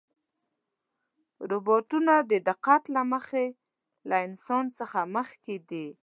روبوټونه 1.49 2.13
د 2.31 2.33
دقت 2.49 2.83
له 2.95 3.01
مخې 3.13 3.45
له 4.09 4.17
انسان 4.27 4.65
څخه 4.79 4.99
مخکې 5.15 5.55
دي. 5.69 5.87